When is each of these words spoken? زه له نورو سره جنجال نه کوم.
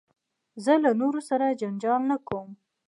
زه 0.63 0.73
له 0.83 0.91
نورو 1.01 1.21
سره 1.29 1.57
جنجال 1.61 2.01
نه 2.11 2.17
کوم. 2.27 2.49